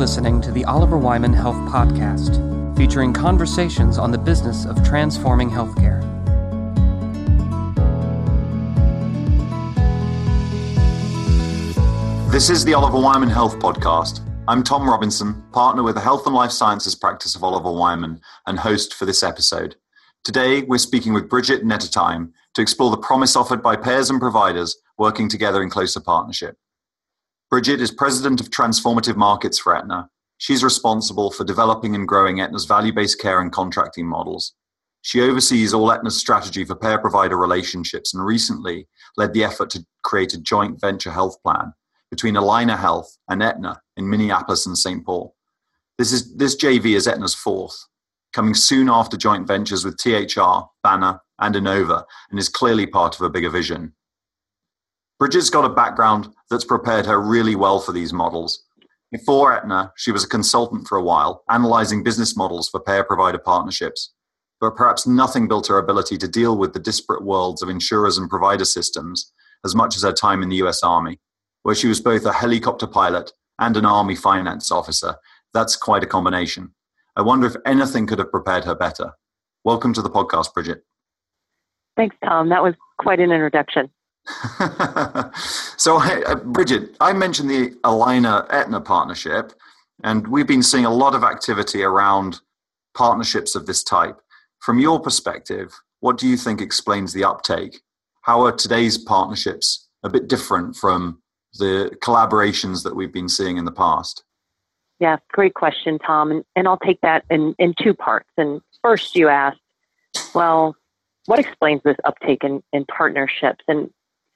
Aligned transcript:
listening 0.00 0.40
to 0.40 0.50
the 0.50 0.64
Oliver 0.64 0.96
Wyman 0.96 1.34
Health 1.34 1.56
Podcast, 1.70 2.34
featuring 2.74 3.12
conversations 3.12 3.98
on 3.98 4.10
the 4.10 4.16
business 4.16 4.64
of 4.64 4.82
transforming 4.82 5.50
healthcare. 5.50 6.00
This 12.32 12.48
is 12.48 12.64
the 12.64 12.72
Oliver 12.72 12.98
Wyman 12.98 13.28
Health 13.28 13.58
Podcast. 13.58 14.26
I'm 14.48 14.62
Tom 14.62 14.88
Robinson, 14.88 15.44
partner 15.52 15.82
with 15.82 15.96
the 15.96 16.00
Health 16.00 16.24
and 16.24 16.34
Life 16.34 16.52
Sciences 16.52 16.94
practice 16.94 17.36
of 17.36 17.44
Oliver 17.44 17.70
Wyman, 17.70 18.22
and 18.46 18.58
host 18.58 18.94
for 18.94 19.04
this 19.04 19.22
episode. 19.22 19.76
Today, 20.24 20.62
we're 20.62 20.78
speaking 20.78 21.12
with 21.12 21.28
Bridget 21.28 21.62
Nettertime 21.62 22.32
to 22.54 22.62
explore 22.62 22.90
the 22.90 22.96
promise 22.96 23.36
offered 23.36 23.62
by 23.62 23.76
payers 23.76 24.08
and 24.08 24.18
providers 24.18 24.80
working 24.96 25.28
together 25.28 25.62
in 25.62 25.68
closer 25.68 26.00
partnership. 26.00 26.56
Bridget 27.50 27.80
is 27.80 27.90
president 27.90 28.40
of 28.40 28.48
Transformative 28.48 29.16
Markets 29.16 29.58
for 29.58 29.76
Aetna. 29.76 30.08
She's 30.38 30.62
responsible 30.62 31.32
for 31.32 31.42
developing 31.42 31.96
and 31.96 32.06
growing 32.06 32.40
Aetna's 32.40 32.64
value 32.64 32.92
based 32.92 33.20
care 33.20 33.40
and 33.40 33.50
contracting 33.50 34.06
models. 34.06 34.54
She 35.02 35.20
oversees 35.20 35.74
all 35.74 35.90
Aetna's 35.90 36.16
strategy 36.16 36.64
for 36.64 36.76
payer 36.76 36.98
provider 36.98 37.36
relationships 37.36 38.14
and 38.14 38.24
recently 38.24 38.86
led 39.16 39.32
the 39.32 39.42
effort 39.42 39.68
to 39.70 39.84
create 40.04 40.32
a 40.32 40.40
joint 40.40 40.80
venture 40.80 41.10
health 41.10 41.42
plan 41.42 41.72
between 42.08 42.34
Allina 42.34 42.78
Health 42.78 43.18
and 43.28 43.42
Aetna 43.42 43.80
in 43.96 44.08
Minneapolis 44.08 44.66
and 44.66 44.78
St. 44.78 45.04
Paul. 45.04 45.34
This, 45.98 46.12
is, 46.12 46.36
this 46.36 46.54
JV 46.54 46.94
is 46.94 47.08
Aetna's 47.08 47.34
fourth, 47.34 47.76
coming 48.32 48.54
soon 48.54 48.88
after 48.88 49.16
joint 49.16 49.48
ventures 49.48 49.84
with 49.84 49.96
THR, 49.96 50.68
Banner, 50.84 51.20
and 51.40 51.56
Inova, 51.56 52.04
and 52.30 52.38
is 52.38 52.48
clearly 52.48 52.86
part 52.86 53.16
of 53.16 53.22
a 53.22 53.30
bigger 53.30 53.50
vision. 53.50 53.92
Bridget's 55.20 55.50
got 55.50 55.66
a 55.66 55.74
background 55.74 56.30
that's 56.48 56.64
prepared 56.64 57.04
her 57.04 57.20
really 57.20 57.54
well 57.54 57.78
for 57.78 57.92
these 57.92 58.10
models. 58.10 58.64
Before 59.12 59.52
Aetna, 59.54 59.92
she 59.94 60.12
was 60.12 60.24
a 60.24 60.28
consultant 60.28 60.88
for 60.88 60.96
a 60.96 61.02
while, 61.02 61.44
analyzing 61.50 62.02
business 62.02 62.38
models 62.38 62.70
for 62.70 62.80
payer 62.80 63.04
provider 63.04 63.36
partnerships. 63.36 64.14
But 64.62 64.76
perhaps 64.76 65.06
nothing 65.06 65.46
built 65.46 65.66
her 65.66 65.76
ability 65.76 66.16
to 66.16 66.26
deal 66.26 66.56
with 66.56 66.72
the 66.72 66.78
disparate 66.78 67.22
worlds 67.22 67.60
of 67.60 67.68
insurers 67.68 68.16
and 68.16 68.30
provider 68.30 68.64
systems 68.64 69.30
as 69.62 69.74
much 69.74 69.94
as 69.94 70.04
her 70.04 70.12
time 70.12 70.42
in 70.42 70.48
the 70.48 70.56
US 70.56 70.82
Army, 70.82 71.20
where 71.64 71.74
she 71.74 71.86
was 71.86 72.00
both 72.00 72.24
a 72.24 72.32
helicopter 72.32 72.86
pilot 72.86 73.30
and 73.58 73.76
an 73.76 73.84
Army 73.84 74.16
finance 74.16 74.72
officer. 74.72 75.16
That's 75.52 75.76
quite 75.76 76.02
a 76.02 76.06
combination. 76.06 76.74
I 77.14 77.20
wonder 77.20 77.46
if 77.46 77.56
anything 77.66 78.06
could 78.06 78.20
have 78.20 78.30
prepared 78.30 78.64
her 78.64 78.74
better. 78.74 79.12
Welcome 79.64 79.92
to 79.92 80.00
the 80.00 80.08
podcast, 80.08 80.54
Bridget. 80.54 80.82
Thanks, 81.94 82.16
Tom. 82.24 82.48
That 82.48 82.62
was 82.62 82.72
quite 82.98 83.20
an 83.20 83.32
introduction. 83.32 83.90
so, 85.76 85.98
uh, 85.98 86.36
Bridget, 86.36 86.96
I 87.00 87.12
mentioned 87.12 87.50
the 87.50 87.70
Allina 87.84 88.46
Aetna 88.50 88.80
partnership, 88.80 89.52
and 90.04 90.26
we've 90.28 90.46
been 90.46 90.62
seeing 90.62 90.84
a 90.84 90.92
lot 90.92 91.14
of 91.14 91.24
activity 91.24 91.82
around 91.82 92.40
partnerships 92.94 93.54
of 93.54 93.66
this 93.66 93.82
type. 93.82 94.20
From 94.60 94.78
your 94.78 95.00
perspective, 95.00 95.72
what 96.00 96.18
do 96.18 96.28
you 96.28 96.36
think 96.36 96.60
explains 96.60 97.12
the 97.12 97.24
uptake? 97.24 97.80
How 98.22 98.44
are 98.44 98.52
today's 98.52 98.98
partnerships 98.98 99.88
a 100.02 100.08
bit 100.08 100.28
different 100.28 100.76
from 100.76 101.22
the 101.58 101.96
collaborations 102.02 102.84
that 102.84 102.94
we've 102.94 103.12
been 103.12 103.28
seeing 103.28 103.56
in 103.56 103.64
the 103.64 103.72
past? 103.72 104.24
Yeah, 104.98 105.16
great 105.30 105.54
question, 105.54 105.98
Tom. 105.98 106.30
And, 106.30 106.44
and 106.54 106.68
I'll 106.68 106.78
take 106.78 107.00
that 107.00 107.24
in, 107.30 107.54
in 107.58 107.74
two 107.82 107.94
parts. 107.94 108.28
And 108.36 108.60
first, 108.82 109.16
you 109.16 109.28
asked, 109.28 109.60
well, 110.34 110.76
what 111.26 111.38
explains 111.38 111.80
this 111.84 111.96
uptake 112.04 112.44
in, 112.44 112.62
in 112.72 112.84
partnerships? 112.84 113.64
And 113.66 113.90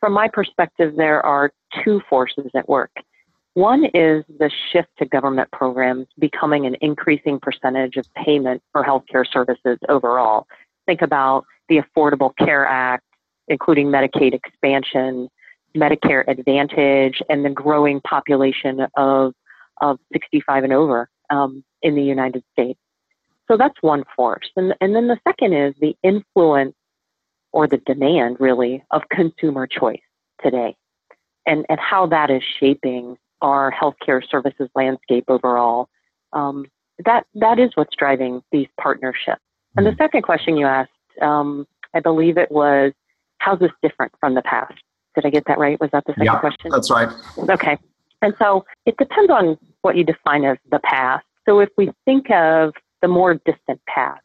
from 0.05 0.13
my 0.13 0.29
perspective, 0.29 0.97
there 0.99 1.25
are 1.25 1.51
two 1.83 1.99
forces 2.11 2.51
at 2.55 2.69
work. 2.69 2.91
One 3.55 3.87
is 3.87 4.23
the 4.39 4.51
shift 4.71 4.91
to 4.99 5.07
government 5.07 5.51
programs 5.51 6.09
becoming 6.19 6.67
an 6.67 6.77
increasing 6.83 7.41
percentage 7.41 7.97
of 7.97 8.05
payment 8.13 8.63
for 8.71 8.85
healthcare 8.85 9.25
services 9.27 9.79
overall. 9.89 10.47
Think 10.85 11.01
about 11.01 11.47
the 11.71 11.81
Affordable 11.81 12.37
Care 12.37 12.67
Act, 12.67 13.07
including 13.49 13.87
Medicaid 13.87 14.35
expansion, 14.35 15.31
Medicare 15.75 16.29
Advantage, 16.29 17.23
and 17.31 17.43
the 17.43 17.49
growing 17.49 18.03
population 18.03 18.87
of, 18.99 19.33
of 19.81 19.99
65 20.13 20.65
and 20.65 20.73
over 20.75 21.09
um, 21.31 21.65
in 21.81 21.95
the 21.95 22.03
United 22.03 22.45
States. 22.53 22.79
So 23.49 23.57
that's 23.57 23.81
one 23.81 24.05
force. 24.15 24.51
And, 24.55 24.75
and 24.83 24.95
then 24.95 25.09
the 25.09 25.19
second 25.27 25.55
is 25.55 25.73
the 25.81 25.97
influence 26.03 26.75
or 27.55 27.69
the 27.69 27.79
demand 27.87 28.37
really 28.41 28.83
of 28.91 29.03
consumer 29.11 29.65
choice 29.67 30.01
today 30.43 30.77
and, 31.47 31.65
and 31.69 31.79
how 31.79 32.05
that 32.05 32.29
is 32.29 32.43
shaping 32.59 33.17
our 33.43 33.73
healthcare 33.73 34.21
services 34.29 34.69
landscape 34.75 35.25
overall. 35.29 35.89
Um, 36.33 36.67
that, 37.05 37.27
that 37.35 37.61
is 37.61 37.71
what's 37.77 37.95
driving 37.97 38.43
these 38.51 38.67
partnerships. 38.81 39.41
And 39.77 39.87
the 39.87 39.91
mm-hmm. 39.91 40.03
second 40.03 40.23
question 40.23 40.57
you 40.57 40.67
asked, 40.67 40.91
um, 41.23 41.65
I 41.95 42.01
believe 42.01 42.39
it 42.39 42.51
was, 42.51 42.93
how's 43.39 43.61
this 43.61 43.71
different 43.83 44.13
from 44.19 44.35
the 44.35 44.43
past? 44.43 44.75
Did 45.15 45.25
I 45.25 45.31
get 45.31 45.45
that 45.47 45.59
right? 45.59 45.81
Was 45.81 45.91
that 45.93 46.05
the 46.07 46.13
second 46.15 46.25
yeah, 46.25 46.41
question? 46.41 46.71
That's 46.73 46.91
right. 46.91 47.09
Okay. 47.39 47.79
And 48.21 48.35
so 48.41 48.65
it 48.85 48.97
depends 48.97 49.31
on 49.31 49.57
what 49.83 49.97
you 49.97 50.03
define 50.03 50.45
as 50.45 50.59
the 50.73 50.81
past. 50.81 51.25
So 51.47 51.61
if 51.61 51.69
we 51.79 51.93
think 52.05 52.33
of 52.33 52.73
the 53.01 53.07
more 53.07 53.35
distant 53.35 53.81
past, 53.87 54.23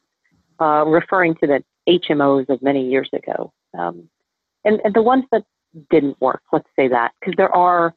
uh, 0.60 0.84
referring 0.88 1.36
to 1.36 1.48
the 1.48 1.64
HMOs 1.90 2.50
of 2.50 2.62
many 2.62 2.88
years 2.90 3.10
ago. 3.14 3.52
Um, 3.78 4.10
and, 4.66 4.80
and, 4.84 4.94
the 4.94 5.02
ones 5.02 5.26
that 5.32 5.44
didn't 5.90 6.20
work, 6.22 6.42
let's 6.52 6.68
say 6.76 6.88
that, 6.88 7.12
because 7.20 7.34
there 7.38 7.56
are 7.56 7.94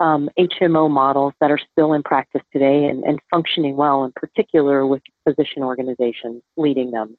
um, 0.00 0.28
HMO 0.38 0.90
models 0.90 1.32
that 1.40 1.50
are 1.50 1.60
still 1.72 1.92
in 1.92 2.02
practice 2.02 2.42
today 2.52 2.86
and, 2.86 3.04
and, 3.04 3.20
functioning 3.30 3.76
well, 3.76 4.04
in 4.04 4.12
particular 4.12 4.86
with 4.86 5.02
physician 5.26 5.62
organizations 5.62 6.42
leading 6.56 6.90
them. 6.90 7.16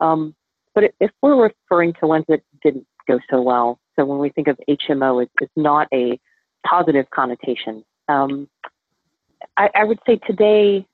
Um, 0.00 0.34
but 0.74 0.92
if 1.00 1.10
we're 1.22 1.50
referring 1.50 1.92
to 2.00 2.06
ones 2.06 2.24
that 2.28 2.42
didn't 2.62 2.86
go 3.06 3.20
so 3.30 3.40
well, 3.40 3.78
so 3.96 4.04
when 4.04 4.18
we 4.18 4.30
think 4.30 4.48
of 4.48 4.58
HMO, 4.68 5.22
it's, 5.22 5.32
it's 5.40 5.52
not 5.56 5.88
a 5.92 6.18
positive 6.66 7.06
connotation. 7.10 7.84
Um, 8.08 8.48
I, 9.56 9.70
I 9.74 9.84
would 9.84 10.00
say 10.06 10.16
today, 10.26 10.86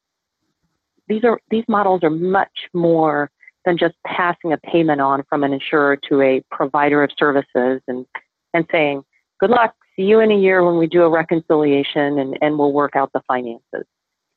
these 1.09 1.25
are 1.25 1.41
these 1.51 1.65
models 1.67 2.05
are 2.05 2.11
much 2.11 2.69
more 2.73 3.31
than 3.65 3.77
just 3.77 3.95
passing 4.07 4.53
a 4.53 4.59
payment 4.59 5.01
on 5.01 5.23
from 5.29 5.45
an 5.45 5.53
insurer 5.53 5.97
to 6.09 6.23
a 6.23 6.43
provider 6.51 7.03
of 7.03 7.11
services 7.19 7.81
and, 7.87 8.07
and 8.55 8.67
saying, 8.73 9.03
good 9.39 9.51
luck, 9.51 9.75
see 9.97 10.03
you 10.03 10.21
in 10.21 10.31
a 10.31 10.37
year 10.37 10.65
when 10.65 10.79
we 10.79 10.87
do 10.87 11.03
a 11.03 11.09
reconciliation 11.09 12.19
and, 12.19 12.39
and 12.41 12.59
we'll 12.59 12.73
work 12.73 12.97
out 12.97 13.11
the 13.13 13.21
finances. 13.29 13.85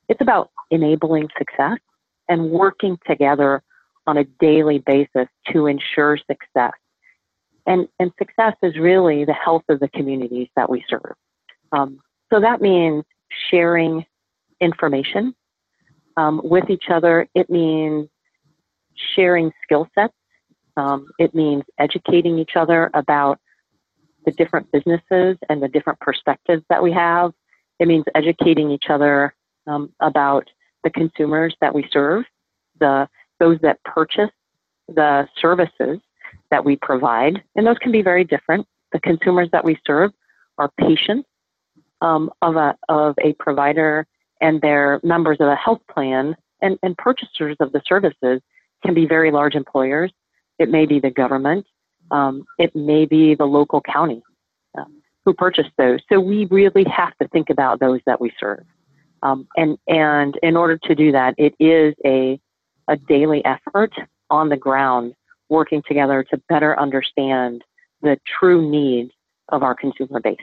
It's 0.10 0.22
about 0.22 0.52
enabling 0.72 1.30
success 1.38 1.80
and 2.28 2.52
working 2.52 2.98
together 3.08 3.64
on 4.08 4.18
a 4.18 4.26
daily 4.40 4.80
basis 4.80 5.28
to 5.52 5.68
ensure 5.68 6.18
success. 6.18 6.74
And, 7.66 7.88
and 8.00 8.12
success 8.20 8.56
is 8.62 8.78
really 8.78 9.24
the 9.24 9.34
health 9.34 9.64
of 9.70 9.80
the 9.80 9.88
communities 9.90 10.50
that 10.58 10.70
we 10.70 10.84
serve. 10.90 11.16
Um, 11.72 12.00
so 12.32 12.42
that 12.42 12.62
means 12.62 13.06
sharing 13.50 14.06
information 14.60 15.34
um, 16.18 16.42
with 16.44 16.70
each 16.70 16.86
other. 16.90 17.28
It 17.34 17.50
means 17.50 18.10
sharing 19.16 19.52
skill 19.64 19.88
sets. 19.96 20.14
Um, 20.76 21.08
it 21.20 21.36
means 21.36 21.64
educating 21.78 22.40
each 22.40 22.56
other 22.56 22.90
about 22.94 23.40
the 24.26 24.32
different 24.32 24.72
businesses 24.72 25.38
and 25.50 25.62
the 25.62 25.68
different 25.68 26.00
perspectives 26.00 26.64
that 26.70 26.82
we 26.82 26.92
have. 26.92 27.34
It 27.80 27.88
means 27.88 28.06
educating 28.16 28.72
each 28.72 28.86
other 28.90 29.36
um, 29.68 29.92
about 30.00 30.50
the 30.84 30.90
consumers 30.90 31.56
that 31.62 31.74
we 31.74 31.88
serve, 31.92 32.26
the 32.80 33.08
those 33.40 33.60
that 33.62 33.84
purchase 33.84 34.32
the 34.88 35.28
services 35.40 36.00
that 36.52 36.64
we 36.64 36.76
provide, 36.76 37.44
and 37.56 37.66
those 37.66 37.78
can 37.80 37.92
be 37.92 38.02
very 38.02 38.24
different. 38.24 38.68
The 38.92 39.00
consumers 39.00 39.50
that 39.52 39.64
we 39.64 39.78
serve 39.86 40.12
are 40.58 40.72
patients 40.78 41.28
um, 42.02 42.30
of 42.42 42.56
a 42.56 42.78
of 42.90 43.16
a 43.24 43.34
provider 43.34 44.06
and 44.42 44.62
their 44.62 45.00
members 45.04 45.38
of 45.40 45.48
a 45.48 45.56
health 45.56 45.82
plan 45.92 46.36
and, 46.62 46.78
and 46.84 46.98
purchasers 46.98 47.56
of 47.60 47.72
the 47.72 47.82
services 47.88 48.42
can 48.84 48.94
be 48.94 49.06
very 49.06 49.32
large 49.32 49.56
employers. 49.56 50.12
It 50.60 50.70
may 50.70 50.86
be 50.86 51.00
the 51.00 51.10
government. 51.10 51.66
Um, 52.12 52.46
it 52.60 52.76
may 52.76 53.06
be 53.06 53.36
the 53.36 53.46
local 53.46 53.82
county 53.82 54.22
uh, 54.78 54.86
who 55.26 55.34
purchase 55.34 55.68
those. 55.78 56.00
So 56.12 56.20
we 56.20 56.46
really 56.46 56.84
have 56.86 57.18
to 57.18 57.28
think 57.30 57.50
about 57.50 57.80
those 57.80 58.02
that 58.06 58.22
we 58.22 58.32
serve. 58.40 58.66
Um, 59.24 59.48
and, 59.56 59.78
and 59.88 60.38
in 60.44 60.58
order 60.58 60.78
to 60.78 60.96
do 60.96 61.12
that, 61.14 61.34
it 61.38 61.56
is 61.60 61.96
a, 62.06 62.40
a 62.88 62.98
daily 62.98 63.44
effort 63.46 63.94
on 64.30 64.50
the 64.50 64.58
ground 64.58 65.14
working 65.50 65.82
together 65.88 66.24
to 66.24 66.38
better 66.50 66.78
understand 66.80 67.64
the 68.02 68.20
true 68.40 68.70
needs 68.70 69.12
of 69.50 69.64
our 69.64 69.76
consumer 69.76 70.20
base. 70.20 70.38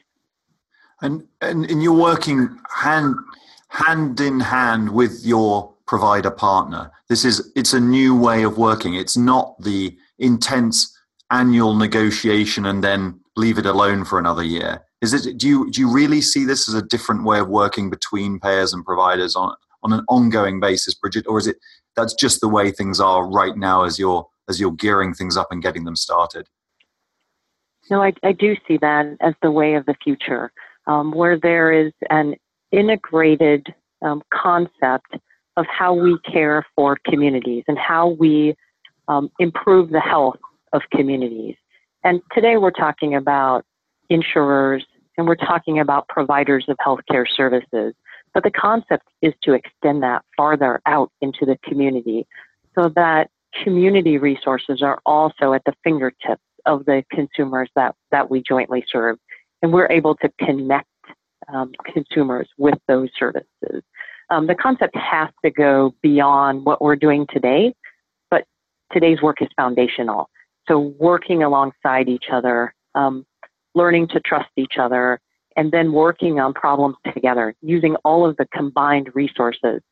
And, 1.02 1.26
and, 1.40 1.70
and 1.70 1.82
you're 1.82 1.92
working 1.92 2.58
hand, 2.74 3.16
hand 3.68 4.20
in 4.20 4.40
hand 4.40 4.90
with 4.90 5.24
your 5.24 5.72
provider 5.90 6.30
partner. 6.30 6.88
This 7.08 7.24
is 7.24 7.50
it's 7.56 7.72
a 7.72 7.80
new 7.80 8.16
way 8.16 8.44
of 8.44 8.56
working. 8.56 8.94
It's 8.94 9.16
not 9.16 9.60
the 9.60 9.98
intense 10.20 10.96
annual 11.32 11.74
negotiation 11.74 12.64
and 12.64 12.82
then 12.84 13.18
leave 13.34 13.58
it 13.58 13.66
alone 13.66 14.04
for 14.04 14.16
another 14.20 14.44
year. 14.44 14.82
Is 15.02 15.12
it? 15.12 15.36
Do 15.36 15.48
you 15.48 15.68
do 15.72 15.80
you 15.80 15.92
really 15.92 16.20
see 16.20 16.44
this 16.44 16.68
as 16.68 16.74
a 16.74 16.82
different 16.82 17.24
way 17.24 17.40
of 17.40 17.48
working 17.48 17.90
between 17.90 18.38
payers 18.38 18.72
and 18.72 18.84
providers 18.84 19.34
on 19.34 19.52
on 19.82 19.92
an 19.92 20.04
ongoing 20.08 20.60
basis, 20.60 20.94
Bridget, 20.94 21.26
or 21.26 21.38
is 21.38 21.48
it 21.48 21.56
that's 21.96 22.14
just 22.14 22.40
the 22.40 22.48
way 22.48 22.70
things 22.70 23.00
are 23.00 23.28
right 23.28 23.56
now 23.56 23.82
as 23.82 23.98
you're 23.98 24.24
as 24.48 24.60
you're 24.60 24.78
gearing 24.84 25.12
things 25.12 25.36
up 25.36 25.48
and 25.50 25.60
getting 25.60 25.82
them 25.82 25.96
started? 25.96 26.46
No, 27.90 28.00
I, 28.00 28.12
I 28.22 28.30
do 28.30 28.54
see 28.68 28.76
that 28.76 29.16
as 29.20 29.34
the 29.42 29.50
way 29.50 29.74
of 29.74 29.86
the 29.86 29.96
future, 30.04 30.52
um, 30.86 31.10
where 31.10 31.36
there 31.36 31.72
is 31.72 31.92
an 32.10 32.36
integrated 32.70 33.74
um, 34.02 34.22
concept 34.32 35.16
of 35.60 35.66
how 35.66 35.92
we 35.92 36.18
care 36.20 36.66
for 36.74 36.96
communities 37.04 37.64
and 37.68 37.78
how 37.78 38.08
we 38.08 38.54
um, 39.08 39.30
improve 39.38 39.90
the 39.90 40.00
health 40.00 40.38
of 40.72 40.80
communities. 40.90 41.54
And 42.02 42.22
today 42.32 42.56
we're 42.56 42.70
talking 42.70 43.14
about 43.14 43.66
insurers 44.08 44.82
and 45.18 45.26
we're 45.26 45.34
talking 45.34 45.78
about 45.78 46.08
providers 46.08 46.64
of 46.68 46.78
healthcare 46.78 47.26
services. 47.28 47.92
But 48.32 48.42
the 48.42 48.50
concept 48.50 49.06
is 49.20 49.34
to 49.42 49.52
extend 49.52 50.02
that 50.02 50.24
farther 50.34 50.80
out 50.86 51.12
into 51.20 51.44
the 51.44 51.58
community 51.62 52.26
so 52.74 52.88
that 52.96 53.28
community 53.62 54.16
resources 54.16 54.80
are 54.80 54.98
also 55.04 55.52
at 55.52 55.62
the 55.66 55.74
fingertips 55.84 56.42
of 56.64 56.86
the 56.86 57.04
consumers 57.12 57.68
that, 57.76 57.94
that 58.12 58.30
we 58.30 58.42
jointly 58.42 58.82
serve. 58.90 59.18
And 59.60 59.74
we're 59.74 59.90
able 59.90 60.14
to 60.16 60.30
connect 60.40 60.86
um, 61.52 61.72
consumers 61.84 62.48
with 62.56 62.78
those 62.88 63.10
services. 63.18 63.82
Um, 64.30 64.46
the 64.46 64.54
concept 64.54 64.96
has 64.96 65.28
to 65.44 65.50
go 65.50 65.94
beyond 66.02 66.64
what 66.64 66.80
we're 66.80 66.96
doing 66.96 67.26
today, 67.32 67.74
but 68.30 68.44
today's 68.92 69.20
work 69.20 69.42
is 69.42 69.48
foundational. 69.56 70.30
So 70.68 70.94
working 70.98 71.42
alongside 71.42 72.08
each 72.08 72.26
other, 72.32 72.74
um, 72.94 73.26
learning 73.74 74.08
to 74.08 74.20
trust 74.20 74.50
each 74.56 74.74
other, 74.80 75.20
and 75.56 75.72
then 75.72 75.92
working 75.92 76.38
on 76.38 76.54
problems 76.54 76.96
together 77.12 77.54
using 77.60 77.96
all 78.04 78.28
of 78.28 78.36
the 78.36 78.46
combined 78.54 79.10
resources 79.14 79.82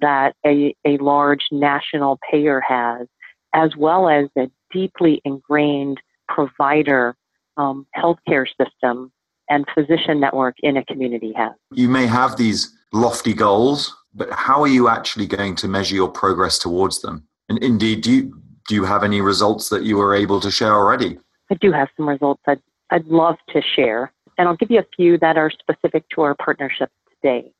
that 0.00 0.34
a, 0.44 0.74
a 0.86 0.98
large 0.98 1.44
national 1.50 2.18
payer 2.30 2.60
has, 2.60 3.06
as 3.54 3.70
well 3.76 4.10
as 4.10 4.26
a 4.36 4.50
deeply 4.72 5.22
ingrained 5.24 5.98
provider 6.28 7.16
um, 7.56 7.86
healthcare 7.96 8.46
system 8.60 9.10
and 9.48 9.64
physician 9.74 10.20
network 10.20 10.56
in 10.62 10.76
a 10.76 10.84
community 10.84 11.32
has. 11.34 11.52
You 11.72 11.88
may 11.88 12.06
have 12.06 12.36
these 12.36 12.76
lofty 12.96 13.34
goals, 13.34 13.94
but 14.14 14.30
how 14.32 14.62
are 14.62 14.68
you 14.68 14.88
actually 14.88 15.26
going 15.26 15.54
to 15.56 15.68
measure 15.68 15.94
your 15.94 16.08
progress 16.08 16.58
towards 16.58 17.02
them? 17.02 17.26
And 17.48 17.58
indeed, 17.62 18.02
do 18.02 18.12
you, 18.12 18.42
do 18.68 18.74
you 18.74 18.84
have 18.84 19.04
any 19.04 19.20
results 19.20 19.68
that 19.68 19.84
you 19.84 19.96
were 19.96 20.14
able 20.14 20.40
to 20.40 20.50
share 20.50 20.72
already? 20.72 21.18
I 21.50 21.54
do 21.54 21.70
have 21.72 21.88
some 21.96 22.08
results 22.08 22.42
I'd, 22.46 22.60
I'd 22.90 23.06
love 23.06 23.36
to 23.50 23.62
share, 23.62 24.12
and 24.38 24.48
I'll 24.48 24.56
give 24.56 24.70
you 24.70 24.80
a 24.80 24.86
few 24.96 25.18
that 25.18 25.36
are 25.36 25.50
specific 25.50 26.08
to 26.10 26.22
our 26.22 26.34
partnership 26.34 26.90
today. 27.10 27.52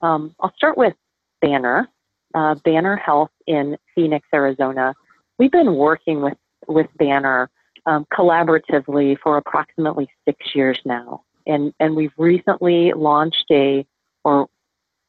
Um, 0.00 0.34
I'll 0.40 0.54
start 0.56 0.76
with 0.76 0.94
Banner, 1.40 1.88
uh, 2.34 2.56
Banner 2.64 2.96
Health 2.96 3.30
in 3.46 3.76
Phoenix, 3.94 4.26
Arizona. 4.34 4.94
We've 5.38 5.52
been 5.52 5.74
working 5.76 6.22
with, 6.22 6.38
with 6.66 6.88
Banner 6.96 7.50
um, 7.86 8.06
collaboratively 8.12 9.18
for 9.22 9.36
approximately 9.36 10.08
six 10.24 10.38
years 10.54 10.80
now. 10.84 11.22
And, 11.46 11.72
and 11.80 11.96
we've 11.96 12.12
recently 12.16 12.92
launched 12.92 13.46
a, 13.50 13.86
or 14.24 14.48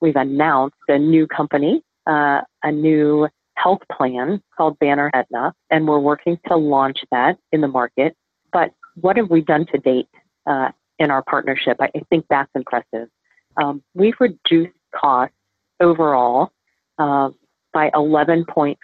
we've 0.04 0.18
announced 0.18 0.76
a 0.90 1.00
new 1.00 1.26
company, 1.26 1.82
uh, 2.06 2.42
a 2.62 2.72
new 2.72 3.28
health 3.56 3.80
plan 3.90 4.44
called 4.56 4.78
Banner 4.78 5.10
Aetna, 5.14 5.54
and 5.72 5.88
we're 5.88 6.00
working 6.00 6.38
to 6.50 6.58
launch 6.58 7.00
that 7.12 7.38
in 7.54 7.62
the 7.62 7.70
market. 7.70 8.16
But 8.52 8.72
what 8.96 9.16
have 9.16 9.30
we 9.30 9.40
done 9.42 9.66
to 9.68 9.78
date 9.78 10.10
uh, 10.46 10.70
in 11.00 11.10
our 11.10 11.24
partnership? 11.24 11.78
I, 11.80 11.90
I 11.96 12.02
think 12.10 12.26
that's 12.30 12.52
impressive. 12.54 13.08
Um, 13.56 13.82
we've 13.94 14.16
reduced 14.20 14.74
costs 14.94 15.36
overall 15.80 16.52
uh, 16.98 17.30
by 17.72 17.90
11.5%. 17.92 18.76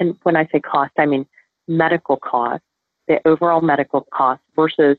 And 0.00 0.16
when 0.24 0.36
I 0.36 0.48
say 0.52 0.58
cost, 0.58 0.92
I 0.98 1.06
mean 1.06 1.24
medical 1.68 2.16
costs, 2.16 2.66
the 3.06 3.20
overall 3.28 3.60
medical 3.60 4.08
cost 4.12 4.42
versus 4.56 4.96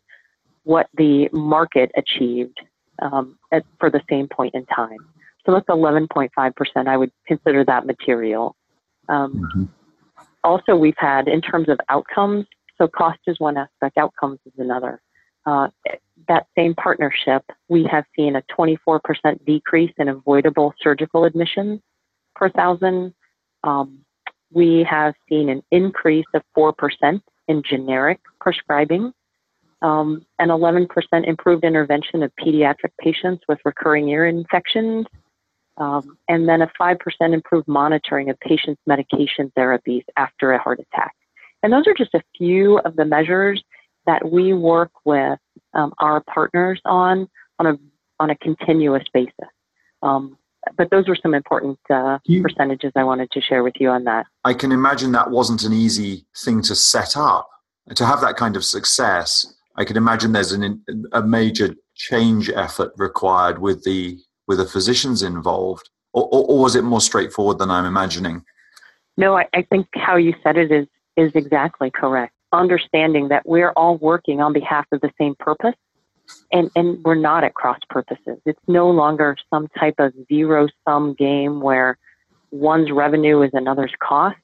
what 0.64 0.88
the 0.96 1.28
market 1.34 1.92
achieved 1.98 2.57
um, 3.01 3.38
at, 3.51 3.63
for 3.80 3.89
the 3.89 4.01
same 4.09 4.27
point 4.27 4.53
in 4.56 4.65
time. 4.68 5.00
So 5.45 5.51
that's 5.53 5.68
11.5%. 5.68 6.88
I 6.88 6.98
would 6.98 7.12
consider 7.27 7.65
that 7.65 7.86
material. 7.86 8.56
Um, 9.09 9.33
mm-hmm. 9.33 9.63
Also, 10.44 10.75
we've 10.75 10.98
had, 10.98 11.27
in 11.27 11.42
terms 11.42 11.69
of 11.69 11.80
outcomes, 11.89 12.45
so 12.77 12.88
cost 12.88 13.19
is 13.27 13.39
one 13.39 13.57
aspect, 13.57 13.98
outcomes 13.98 14.39
is 14.45 14.53
another. 14.57 15.01
Uh, 15.45 15.69
that 16.27 16.48
same 16.56 16.75
partnership, 16.75 17.44
we 17.68 17.83
have 17.92 18.06
seen 18.15 18.36
a 18.36 18.44
24% 18.57 19.00
decrease 19.45 19.92
in 19.97 20.07
avoidable 20.07 20.74
surgical 20.81 21.25
admissions 21.25 21.80
per 22.36 22.50
thousand. 22.50 23.13
Um, 23.63 24.00
we 24.51 24.86
have 24.89 25.13
seen 25.30 25.50
an 25.50 25.63
increase 25.71 26.25
of 26.33 26.44
4% 26.57 27.21
in 27.47 27.63
generic 27.68 28.19
prescribing, 28.39 29.13
um, 29.81 30.25
an 30.39 30.50
11% 30.50 30.88
improved 31.25 31.63
intervention 31.63 32.24
of 32.24 32.31
pediatric 32.39 32.92
patients 33.00 33.44
with 33.48 33.60
recurring 33.66 34.10
ear 34.10 34.28
infections, 34.28 35.06
um, 35.78 36.18
and 36.28 36.48
then 36.48 36.62
a 36.62 36.72
5% 36.80 36.98
improved 37.33 37.68
monitoring 37.68 38.30
of 38.30 38.39
patients' 38.39 38.81
medication 38.86 39.51
therapies 39.57 40.04
after 40.18 40.51
a 40.51 40.60
heart 40.60 40.80
attack. 40.80 41.16
And 41.63 41.72
those 41.72 41.88
are 41.88 41.94
just 41.94 42.13
a 42.13 42.22
few 42.38 42.80
of 42.80 42.95
the 42.95 43.06
measures 43.06 43.63
that 44.06 44.31
we 44.31 44.54
work 44.54 44.92
with 45.06 45.39
um, 45.74 45.94
our 46.00 46.22
partners 46.22 46.81
on 46.86 47.30
on 47.60 47.68
a 47.68 47.78
on 48.19 48.30
a 48.30 48.36
continuous 48.38 49.04
basis. 49.13 49.33
Um, 50.01 50.38
but 50.78 50.89
those 50.92 51.07
were 51.07 51.18
some 51.22 51.33
important 51.33 51.80
uh, 51.89 52.19
you, 52.25 52.42
percentages 52.42 52.92
I 52.95 53.04
wanted 53.04 53.31
to 53.31 53.42
share 53.42 53.63
with 53.63 53.74
you 53.80 53.89
on 53.89 54.04
that. 54.06 54.28
I 54.44 54.54
can 54.54 54.72
imagine 54.72 55.12
that 55.13 55.31
wasn't 55.31 55.63
an 55.63 55.74
easy 55.74 56.25
thing 56.38 56.62
to 56.63 56.75
set 56.75 57.18
up. 57.18 57.50
To 57.95 58.06
have 58.06 58.22
that 58.22 58.38
kind 58.38 58.56
of 58.56 58.63
success, 58.63 59.56
I 59.81 59.83
can 59.83 59.98
imagine 59.98 60.31
there's 60.31 60.51
an, 60.51 60.83
a 61.12 61.24
major 61.24 61.75
change 61.95 62.51
effort 62.51 62.94
required 62.98 63.57
with 63.57 63.83
the 63.83 64.19
with 64.48 64.60
the 64.60 64.66
physicians 64.66 65.24
involved, 65.24 65.89
or, 66.13 66.25
or, 66.25 66.45
or 66.45 66.60
was 66.60 66.75
it 66.75 66.83
more 66.83 67.01
straightforward 67.01 67.57
than 67.57 67.72
I'm 67.72 67.86
imagining? 67.86 68.45
No, 69.18 69.36
I, 69.36 69.48
I 69.56 69.63
think 69.63 69.88
how 69.95 70.18
you 70.18 70.36
said 70.44 70.56
it 70.56 70.72
is 70.72 70.88
is 71.18 71.31
exactly 71.33 71.89
correct. 71.89 72.33
Understanding 72.54 73.30
that 73.30 73.44
we're 73.48 73.72
all 73.72 73.98
working 73.98 74.39
on 74.39 74.54
behalf 74.54 74.86
of 74.92 75.01
the 75.01 75.10
same 75.18 75.33
purpose 75.39 75.74
and, 76.51 76.69
and 76.75 77.04
we're 77.04 77.16
not 77.16 77.44
at 77.44 77.56
cross 77.56 77.80
purposes. 77.90 78.38
It's 78.45 78.61
no 78.68 78.92
longer 78.92 79.35
some 79.50 79.68
type 79.80 79.95
of 79.97 80.14
zero 80.28 80.68
sum 80.88 81.16
game 81.16 81.59
where 81.59 81.97
one's 82.52 82.92
revenue 82.92 83.42
is 83.42 83.50
another's 83.54 83.94
cost. 84.00 84.38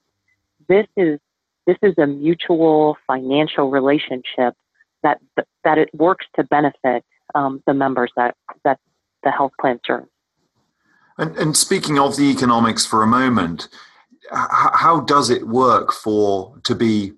This 0.67 0.87
is 0.95 1.19
this 1.67 1.77
is 1.83 1.93
a 1.99 2.07
mutual 2.07 2.97
financial 3.05 3.69
relationship 3.69 4.55
that 5.03 5.19
that 5.63 5.77
it 5.77 5.89
works 5.93 6.25
to 6.35 6.43
benefit 6.45 7.03
um, 7.35 7.61
the 7.67 7.73
members 7.73 8.11
that 8.15 8.35
that 8.63 8.79
the 9.23 9.31
health 9.31 9.51
plan 9.59 9.79
serves. 9.85 10.07
And, 11.17 11.35
and 11.37 11.57
speaking 11.57 11.97
of 11.97 12.15
the 12.15 12.29
economics 12.29 12.85
for 12.85 13.01
a 13.01 13.07
moment, 13.07 13.69
how 14.31 15.01
does 15.01 15.29
it 15.29 15.47
work 15.47 15.91
for 15.91 16.55
to 16.63 16.75
be 16.75 17.13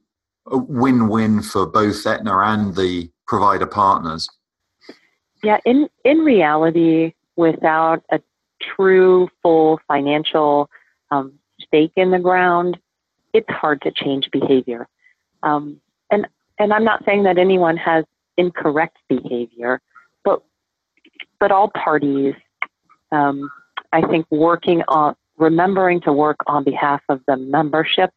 a 0.47 0.57
win-win 0.57 1.41
for 1.41 1.65
both 1.65 2.05
Aetna 2.05 2.37
and 2.37 2.75
the 2.75 3.11
provider 3.27 3.65
partners? 3.65 4.29
Yeah, 5.43 5.59
in 5.65 5.89
in 6.03 6.19
reality, 6.19 7.13
without 7.35 8.03
a 8.11 8.19
true 8.61 9.29
full 9.41 9.79
financial 9.87 10.69
um, 11.11 11.33
stake 11.61 11.93
in 11.95 12.11
the 12.11 12.19
ground, 12.19 12.77
it's 13.33 13.49
hard 13.49 13.81
to 13.83 13.91
change 13.91 14.29
behavior. 14.31 14.87
Um, 15.43 15.79
and 16.59 16.73
I'm 16.73 16.83
not 16.83 17.03
saying 17.05 17.23
that 17.23 17.37
anyone 17.37 17.77
has 17.77 18.05
incorrect 18.37 18.97
behavior, 19.07 19.81
but 20.23 20.43
but 21.39 21.51
all 21.51 21.69
parties, 21.69 22.35
um, 23.11 23.49
I 23.93 24.01
think, 24.01 24.25
working 24.29 24.83
on 24.87 25.15
remembering 25.37 26.01
to 26.01 26.11
work 26.11 26.37
on 26.47 26.63
behalf 26.63 27.01
of 27.07 27.21
the 27.27 27.37
membership 27.37 28.11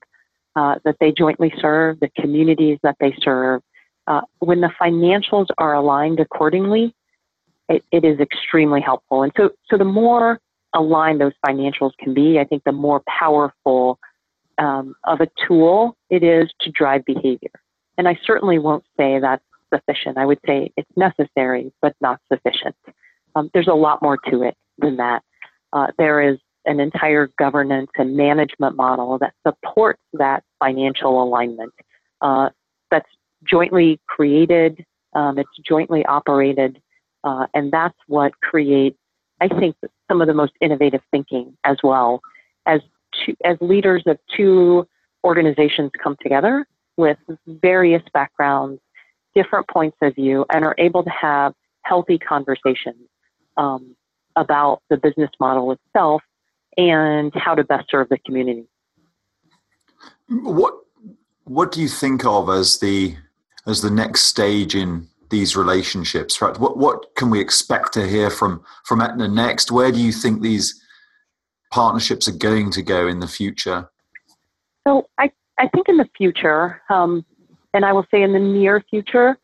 uh, 0.57 0.77
that 0.85 0.97
they 1.01 1.13
jointly 1.13 1.53
serve, 1.61 2.01
the 2.01 2.11
communities 2.21 2.79
that 2.83 2.97
they 3.01 3.15
serve. 3.23 3.63
Uh, 4.09 4.23
when 4.41 4.61
the 4.61 4.71
financials 4.81 5.47
are 5.59 5.75
aligned 5.75 6.19
accordingly, 6.19 6.93
it, 7.69 7.85
it 7.93 8.05
is 8.05 8.19
extremely 8.19 8.81
helpful. 8.81 9.23
And 9.23 9.33
so, 9.37 9.51
so 9.71 9.79
the 9.79 9.85
more 9.85 10.41
aligned 10.75 11.21
those 11.21 11.33
financials 11.47 11.93
can 12.01 12.13
be, 12.13 12.41
I 12.41 12.45
think 12.45 12.65
the 12.65 12.73
more 12.73 13.03
powerful 13.07 14.01
um, 14.59 14.95
of 15.05 15.21
a 15.21 15.29
tool 15.47 15.97
it 16.11 16.25
is 16.25 16.51
to 16.63 16.71
drive 16.71 17.05
behavior. 17.05 17.51
And 18.03 18.09
I 18.09 18.19
certainly 18.27 18.59
won't 18.59 18.83
say 18.97 19.21
that's 19.21 19.45
sufficient. 19.73 20.19
I 20.19 20.27
would 20.27 20.41
say 20.45 20.73
it's 20.77 20.91
necessary, 20.97 21.73
but 21.81 21.95
not 22.01 22.19
sufficient. 22.33 22.75
Um, 23.37 23.49
there's 23.55 23.69
a 23.69 23.75
lot 23.75 24.03
more 24.03 24.19
to 24.29 24.43
it 24.43 24.57
than 24.79 24.97
that. 24.97 25.23
Uh, 25.73 25.87
there 25.99 26.21
is 26.21 26.37
an 26.65 26.81
entire 26.81 27.31
governance 27.39 27.93
and 27.97 28.17
management 28.17 28.75
model 28.75 29.19
that 29.19 29.35
supports 29.47 30.03
that 30.15 30.43
financial 30.59 31.23
alignment 31.23 31.73
uh, 32.23 32.49
that's 32.91 33.09
jointly 33.49 34.01
created 34.09 34.85
Um, 35.15 35.39
it's 35.39 35.57
jointly 35.65 36.05
operated, 36.07 36.81
uh, 37.23 37.47
and 37.55 37.71
that's 37.71 37.99
what 38.07 38.33
creates, 38.41 38.99
I 39.41 39.49
think, 39.49 39.77
some 40.09 40.21
of 40.21 40.27
the 40.27 40.35
most 40.35 40.55
innovative 40.61 41.03
thinking 41.11 41.57
as 41.65 41.77
well. 41.85 42.21
As 42.67 42.81
two, 43.25 43.37
as 43.45 43.57
leaders 43.61 44.03
of 44.07 44.19
two 44.37 44.89
organizations 45.25 45.91
come 46.03 46.17
together 46.21 46.67
with 46.97 47.19
various 47.47 48.03
backgrounds, 48.13 48.81
different 49.35 49.67
points 49.69 49.97
of 50.03 50.15
view, 50.15 50.45
and 50.53 50.65
are 50.65 50.75
able 50.79 51.03
to 51.03 51.11
have 51.11 51.55
healthy 51.83 52.19
conversations 52.19 53.09
um, 53.57 53.97
about 54.37 54.83
the 54.91 54.97
business 54.97 55.31
model 55.41 55.73
itself 55.73 56.23
and 56.77 57.33
how 57.35 57.55
to 57.55 57.65
best 57.65 57.91
serve 57.91 58.09
the 58.09 58.19
community. 58.19 58.67
What 60.29 60.75
what 61.45 61.73
do 61.73 61.83
you 61.83 61.89
think 61.89 62.25
of 62.25 62.49
as 62.49 62.79
the 62.79 63.17
as 63.67 63.83
the 63.83 63.91
next 63.91 64.23
stage 64.23 64.75
in 64.75 65.09
these 65.31 65.57
relationships? 65.57 66.41
Right, 66.41 66.59
what 66.59 66.79
what 66.79 67.15
can 67.17 67.31
we 67.31 67.41
expect 67.41 67.93
to 67.95 68.07
hear 68.07 68.31
from 68.31 68.65
from 68.85 69.01
Aetna 69.01 69.29
next? 69.29 69.71
Where 69.71 69.93
do 69.93 70.01
you 70.01 70.13
think 70.13 70.41
these 70.41 70.81
partnerships 71.71 72.29
are 72.29 72.37
going 72.37 72.71
to 72.73 72.83
go 72.83 73.07
in 73.09 73.21
the 73.21 73.29
future? 73.29 73.91
So 74.87 75.09
I 75.19 75.31
I 75.63 75.69
think 75.69 75.89
in 75.89 75.97
the 75.97 76.09
future, 76.19 76.83
um, 76.91 77.25
and 77.73 77.85
I 77.85 77.93
will 77.93 78.05
say 78.11 78.23
in 78.23 78.33
the 78.33 78.41
near 78.41 78.83
future, 78.91 79.39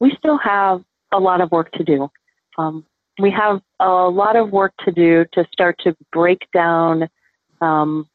we 0.00 0.14
still 0.18 0.36
have 0.36 0.84
a 1.12 1.18
lot 1.18 1.40
of 1.40 1.50
work 1.50 1.72
to 1.72 1.82
do. 1.82 2.10
Um, 2.58 2.84
we 3.18 3.30
have 3.30 3.62
a 3.80 3.88
lot 3.88 4.36
of 4.36 4.50
work 4.50 4.74
to 4.84 4.92
do 4.92 5.24
to 5.32 5.46
start 5.50 5.76
to 5.84 5.96
break 6.12 6.46
down, 6.52 7.08
um, 7.62 8.06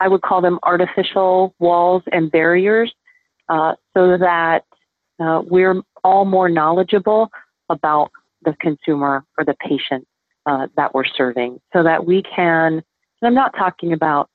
I 0.00 0.08
would 0.08 0.20
call 0.20 0.42
them 0.42 0.58
artificial 0.64 1.54
walls 1.58 2.02
and 2.12 2.30
barriers, 2.30 2.92
uh, 3.48 3.74
so 3.94 4.18
that 4.18 4.64
uh, 5.18 5.40
we're 5.46 5.80
all 6.04 6.26
more 6.26 6.50
knowledgeable 6.50 7.30
about 7.70 8.10
the 8.42 8.54
consumer 8.60 9.24
or 9.38 9.44
the 9.46 9.56
patient 9.66 10.06
uh, 10.44 10.66
that 10.76 10.94
we're 10.94 11.06
serving, 11.06 11.58
so 11.72 11.82
that 11.82 12.04
we 12.04 12.22
can, 12.22 12.74
and 12.74 12.82
I'm 13.22 13.34
not 13.34 13.54
talking 13.56 13.94
about 13.94 14.28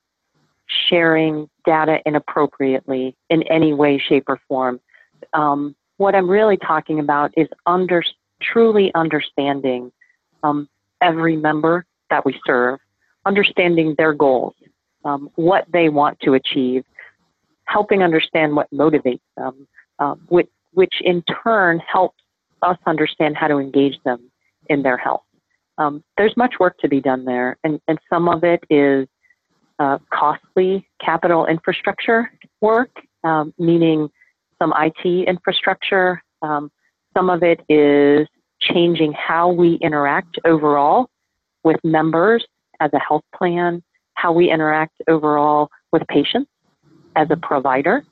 sharing 0.90 1.48
data 1.66 2.00
inappropriately 2.06 3.16
in 3.30 3.44
any 3.44 3.74
way, 3.74 3.98
shape, 3.98 4.26
or 4.28 4.40
form. 4.48 4.80
Um, 5.34 5.76
what 5.98 6.16
I'm 6.16 6.30
really 6.30 6.58
talking 6.58 7.00
about 7.00 7.32
is 7.38 7.48
under, 7.66 8.04
truly 8.42 8.92
understanding 8.96 9.92
um, 10.44 10.68
every 11.02 11.38
member 11.38 11.86
that 12.10 12.26
we 12.26 12.40
serve, 12.46 12.80
understanding 13.26 13.96
their 13.98 14.14
goals, 14.14 14.56
um, 15.06 15.30
what 15.36 15.66
they 15.72 15.90
want 15.90 16.20
to 16.22 16.34
achieve, 16.34 16.84
helping 17.66 18.04
understand 18.04 18.56
what 18.56 18.70
motivates 18.72 19.22
them, 19.38 19.68
uh, 20.00 20.16
which, 20.28 20.50
which 20.74 20.96
in 21.02 21.24
turn 21.44 21.80
helps 21.80 22.22
us 22.62 22.78
understand 22.86 23.38
how 23.38 23.48
to 23.48 23.58
engage 23.58 23.98
them 24.04 24.32
in 24.70 24.82
their 24.84 24.98
health. 24.98 25.24
Um, 25.78 26.04
there's 26.18 26.36
much 26.38 26.56
work 26.60 26.78
to 26.80 26.88
be 26.88 27.02
done 27.02 27.26
there, 27.26 27.58
and, 27.64 27.80
and 27.88 27.98
some 28.10 28.30
of 28.30 28.44
it 28.44 28.64
is 28.70 29.08
uh, 29.80 29.98
costly 30.12 30.88
capital 31.04 31.46
infrastructure 31.46 32.32
work, 32.62 32.92
um, 33.24 33.54
meaning 33.58 34.10
some 34.62 34.74
IT 34.78 35.28
infrastructure. 35.28 36.22
Um, 36.42 36.72
some 37.16 37.30
of 37.30 37.44
it 37.44 37.62
is 37.70 38.28
changing 38.62 39.14
how 39.14 39.52
we 39.52 39.76
interact 39.76 40.40
overall 40.46 41.10
with 41.64 41.78
members 41.84 42.46
as 42.80 42.92
a 42.94 43.00
health 43.00 43.24
plan, 43.36 43.82
how 44.16 44.32
we 44.32 44.52
interact 44.52 45.02
overall 45.08 45.70
with 45.92 46.04
patients 46.08 46.50
as 47.16 47.28
a 47.30 47.38
provider, 47.38 48.04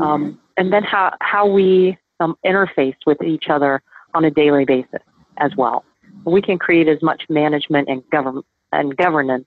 um, 0.00 0.38
and 0.56 0.72
then 0.72 0.82
how, 0.82 1.12
how 1.20 1.46
we 1.46 1.96
um, 2.18 2.36
interface 2.44 2.96
with 3.06 3.22
each 3.22 3.44
other 3.48 3.82
on 4.14 4.24
a 4.24 4.30
daily 4.30 4.64
basis 4.64 5.00
as 5.38 5.52
well. 5.56 5.84
We 6.24 6.42
can 6.42 6.58
create 6.58 6.88
as 6.88 7.00
much 7.02 7.22
management 7.28 7.88
and, 7.88 8.02
govern- 8.10 8.42
and 8.72 8.96
governance 8.96 9.46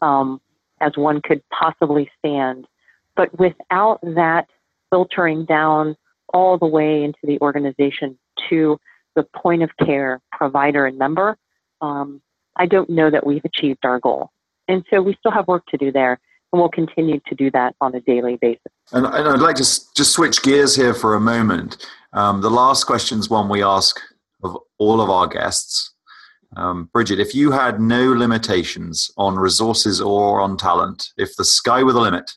um, 0.00 0.40
as 0.80 0.92
one 0.96 1.20
could 1.22 1.42
possibly 1.50 2.10
stand. 2.18 2.66
But 3.14 3.36
without 3.38 4.00
that 4.02 4.46
filtering 4.90 5.44
down 5.44 5.96
all 6.32 6.58
the 6.58 6.66
way 6.66 7.02
into 7.02 7.18
the 7.22 7.38
organization 7.40 8.18
to 8.50 8.78
the 9.14 9.22
point 9.22 9.62
of 9.62 9.70
care 9.84 10.20
provider 10.32 10.86
and 10.86 10.98
member, 10.98 11.36
um, 11.80 12.20
I 12.56 12.66
don't 12.66 12.90
know 12.90 13.10
that 13.10 13.26
we've 13.26 13.44
achieved 13.44 13.84
our 13.84 14.00
goal. 14.00 14.30
And 14.68 14.84
so 14.90 15.00
we 15.00 15.14
still 15.18 15.32
have 15.32 15.46
work 15.46 15.64
to 15.66 15.76
do 15.76 15.92
there, 15.92 16.18
and 16.52 16.60
we'll 16.60 16.68
continue 16.68 17.20
to 17.26 17.34
do 17.34 17.50
that 17.52 17.74
on 17.80 17.94
a 17.94 18.00
daily 18.00 18.36
basis. 18.36 18.60
And, 18.92 19.06
and 19.06 19.28
I'd 19.28 19.40
like 19.40 19.56
to 19.56 19.62
just 19.62 20.12
switch 20.12 20.42
gears 20.42 20.76
here 20.76 20.94
for 20.94 21.14
a 21.14 21.20
moment. 21.20 21.86
Um, 22.12 22.40
the 22.40 22.50
last 22.50 22.84
question 22.84 23.18
is 23.18 23.30
one 23.30 23.48
we 23.48 23.62
ask 23.62 24.00
of 24.42 24.56
all 24.78 25.00
of 25.00 25.10
our 25.10 25.26
guests. 25.26 25.92
Um, 26.54 26.88
Bridget, 26.92 27.18
if 27.18 27.34
you 27.34 27.50
had 27.50 27.80
no 27.80 28.12
limitations 28.12 29.10
on 29.16 29.36
resources 29.36 30.00
or 30.00 30.40
on 30.40 30.56
talent, 30.56 31.08
if 31.16 31.36
the 31.36 31.44
sky 31.44 31.82
were 31.82 31.92
the 31.92 32.00
limit, 32.00 32.30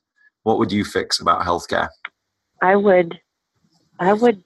what 0.44 0.58
would 0.60 0.72
you 0.72 0.84
fix 0.84 1.20
about 1.20 1.46
healthcare? 1.46 1.89
I 2.62 2.75
would, 2.75 3.20
I 4.00 4.13
would 4.13 4.44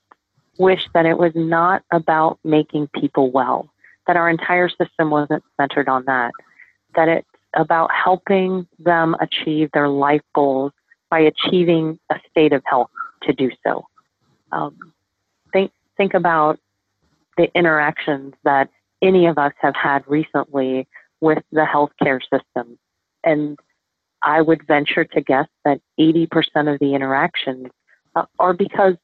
wish 0.57 0.87
that 0.93 1.05
it 1.05 1.17
was 1.17 1.31
not 1.35 1.83
about 1.91 2.39
making 2.43 2.87
people 2.99 3.31
well, 3.31 3.69
that 4.07 4.17
our 4.17 4.29
entire 4.29 4.69
system 4.69 5.09
wasn't 5.09 5.43
centered 5.59 5.87
on 5.87 6.03
that, 6.05 6.31
that 6.95 7.07
it's 7.07 7.27
about 7.55 7.89
helping 7.91 8.67
them 8.79 9.15
achieve 9.19 9.69
their 9.73 9.89
life 9.89 10.21
goals 10.35 10.71
by 11.09 11.19
achieving 11.19 11.99
a 12.11 12.15
state 12.29 12.53
of 12.53 12.61
health 12.65 12.89
to 13.23 13.33
do 13.33 13.49
so. 13.65 13.85
Um, 14.51 14.93
think, 15.51 15.71
think 15.97 16.13
about 16.13 16.59
the 17.37 17.51
interactions 17.55 18.33
that 18.43 18.69
any 19.03 19.27
of 19.27 19.37
us 19.37 19.53
have 19.59 19.75
had 19.75 20.03
recently 20.07 20.87
with 21.21 21.43
the 21.51 21.65
healthcare 21.65 22.19
system. 22.21 22.79
And 23.23 23.59
I 24.23 24.41
would 24.41 24.65
venture 24.65 25.03
to 25.03 25.21
guess 25.21 25.47
that 25.65 25.81
80% 25.99 26.27
of 26.73 26.79
the 26.79 26.95
interactions 26.95 27.67
uh, 28.15 28.25
are 28.39 28.53
because 28.53 28.95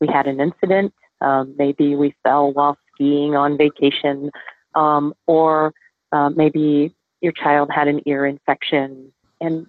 we 0.00 0.08
had 0.08 0.26
an 0.26 0.40
incident. 0.40 0.94
Um, 1.20 1.54
maybe 1.58 1.94
we 1.94 2.14
fell 2.22 2.52
while 2.52 2.78
skiing 2.94 3.36
on 3.36 3.58
vacation, 3.58 4.30
um, 4.74 5.14
or 5.26 5.74
uh, 6.12 6.30
maybe 6.30 6.94
your 7.20 7.32
child 7.32 7.70
had 7.72 7.88
an 7.88 8.00
ear 8.06 8.24
infection, 8.24 9.12
and 9.40 9.66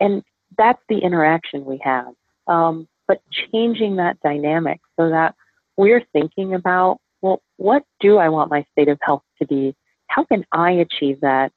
and 0.00 0.22
that's 0.56 0.82
the 0.88 0.98
interaction 0.98 1.64
we 1.64 1.80
have. 1.82 2.14
Um, 2.46 2.88
but 3.08 3.20
changing 3.52 3.96
that 3.96 4.20
dynamic 4.22 4.80
so 4.98 5.10
that 5.10 5.34
we're 5.76 6.04
thinking 6.12 6.54
about, 6.54 6.98
well, 7.24 7.42
what 7.56 7.84
do 8.00 8.18
I 8.18 8.28
want 8.28 8.50
my 8.50 8.66
state 8.72 8.88
of 8.88 8.98
health 9.00 9.22
to 9.38 9.46
be? 9.46 9.74
How 10.08 10.24
can 10.24 10.44
I 10.52 10.72
achieve 10.72 11.22
that? 11.22 11.52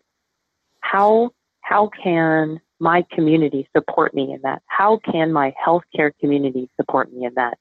How 0.79 1.31
how 1.59 1.89
can 2.01 2.61
my 2.79 3.03
community 3.11 3.67
support 3.75 4.13
me 4.13 4.31
in 4.31 4.39
that? 4.43 4.61
How 4.67 4.97
can 5.03 5.33
my 5.33 5.53
healthcare 5.61 6.11
community 6.21 6.69
support 6.79 7.11
me 7.11 7.25
in 7.25 7.33
that? 7.35 7.57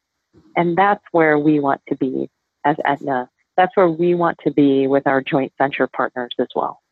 And 0.54 0.78
that's 0.78 1.02
where 1.10 1.36
we 1.36 1.58
want 1.58 1.80
to 1.88 1.96
be 1.96 2.30
as 2.64 2.76
Aetna. 2.84 3.28
That's 3.56 3.76
where 3.76 3.88
we 3.88 4.14
want 4.14 4.38
to 4.44 4.52
be 4.52 4.86
with 4.86 5.08
our 5.08 5.20
joint 5.20 5.52
venture 5.58 5.88
partners 5.88 6.30
as 6.38 6.46
well. 6.54 6.82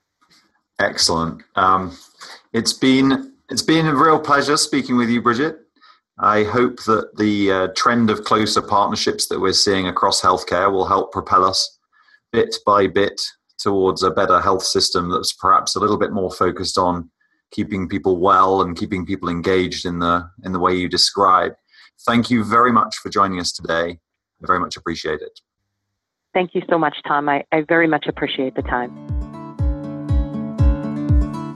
Excellent. 0.81 1.45
Um, 1.55 1.97
it's 2.53 2.73
been 2.73 3.35
it's 3.51 3.63
been 3.63 3.87
a 3.87 3.95
real 3.95 4.19
pleasure 4.19 4.57
speaking 4.57 4.97
with 4.97 5.09
you, 5.11 5.23
Bridget. 5.23 5.64
I 6.19 6.45
hope 6.45 6.85
that 6.85 7.17
the 7.17 7.51
uh, 7.51 7.69
trend 7.75 8.09
of 8.09 8.25
closer 8.25 8.63
partnerships 8.63 9.27
that 9.29 9.41
we're 9.41 9.53
seeing 9.53 9.89
across 9.89 10.23
healthcare 10.23 10.71
will 10.71 10.87
help 10.87 11.13
propel 11.13 11.45
us 11.45 11.79
bit 12.33 12.57
by 12.65 12.87
bit 12.87 13.21
towards 13.59 14.03
a 14.03 14.11
better 14.11 14.41
health 14.41 14.63
system 14.63 15.11
that's 15.11 15.33
perhaps 15.33 15.75
a 15.75 15.81
little 15.81 15.97
bit 15.97 16.13
more 16.13 16.31
focused 16.31 16.79
on 16.79 17.11
keeping 17.51 17.89
people 17.89 18.19
well 18.19 18.63
and 18.63 18.77
keeping 18.77 19.07
people 19.07 19.29
engaged 19.29 19.87
in 19.87 19.99
the 19.99 20.29
in 20.45 20.53
the 20.53 20.59
way 20.61 20.75
you 20.75 20.89
describe. 20.89 21.53
Thank 22.07 22.31
you 22.31 22.45
very 22.45 22.73
much 22.73 22.97
for 22.97 23.09
joining 23.09 23.41
us 23.41 23.53
today. 23.53 23.99
I 24.43 24.47
very 24.47 24.61
much 24.61 24.77
appreciate 24.77 25.21
it. 25.21 25.41
Thank 26.33 26.55
you 26.55 26.63
so 26.69 26.79
much, 26.79 26.97
Tom. 27.07 27.29
I, 27.29 27.45
I 27.53 27.63
very 27.63 27.87
much 27.87 28.07
appreciate 28.09 28.57
the 28.57 28.63
time. 28.63 28.93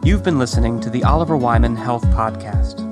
You've 0.05 0.23
been 0.23 0.39
listening 0.39 0.81
to 0.81 0.91
the 0.91 1.05
Oliver 1.05 1.37
Wyman 1.37 1.77
Health 1.77 2.05
Podcast. 2.07 2.88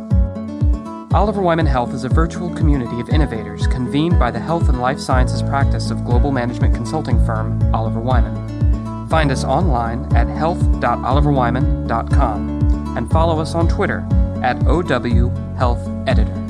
Oliver 1.16 1.40
Wyman 1.40 1.64
Health 1.64 1.94
is 1.94 2.04
a 2.04 2.10
virtual 2.10 2.54
community 2.54 3.00
of 3.00 3.08
innovators 3.08 3.66
convened 3.68 4.18
by 4.18 4.30
the 4.30 4.38
health 4.38 4.68
and 4.68 4.82
life 4.82 5.00
sciences 5.00 5.40
practice 5.40 5.90
of 5.90 6.04
global 6.04 6.30
management 6.30 6.74
consulting 6.74 7.24
firm 7.24 7.58
Oliver 7.74 8.00
Wyman. 8.00 9.08
Find 9.08 9.30
us 9.30 9.42
online 9.42 10.04
at 10.14 10.28
health.oliverwyman.com 10.28 12.96
and 12.98 13.10
follow 13.10 13.40
us 13.40 13.54
on 13.54 13.66
Twitter 13.66 14.06
at 14.42 14.62
OW 14.66 15.30
Health 15.56 15.88
Editor. 16.06 16.45